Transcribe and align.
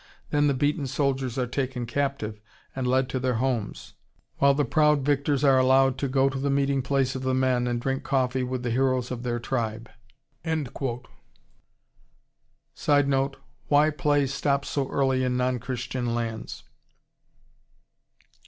Then 0.31 0.47
the 0.47 0.55
beaten 0.55 0.87
soldiers 0.87 1.37
are 1.37 1.45
taken 1.45 1.85
captive 1.85 2.39
and 2.75 2.87
led 2.87 3.07
to 3.09 3.19
their 3.19 3.35
homes, 3.35 3.93
while 4.37 4.55
the 4.55 4.65
proud 4.65 5.05
victors 5.05 5.43
are 5.43 5.59
allowed 5.59 5.99
to 5.99 6.07
go 6.07 6.27
to 6.27 6.39
the 6.39 6.49
meeting 6.49 6.81
place 6.81 7.13
of 7.13 7.21
the 7.21 7.35
men 7.35 7.67
and 7.67 7.79
drink 7.79 8.01
coffee 8.03 8.41
with 8.41 8.63
the 8.63 8.71
heroes 8.71 9.11
of 9.11 9.21
their 9.21 9.39
tribe." 9.39 9.91
[Sidenote: 12.73 13.37
Why 13.67 13.91
play 13.91 14.25
stops 14.25 14.69
so 14.69 14.89
early 14.89 15.23
in 15.23 15.37
non 15.37 15.59
Christian 15.59 16.15
lands. 16.15 16.63